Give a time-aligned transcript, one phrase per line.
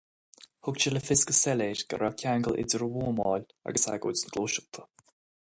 [0.67, 4.33] Thug sé le fios go soiléir go raibh ceangal idir an bhuamáil agus agóid na
[4.35, 4.81] Gluaiseachta.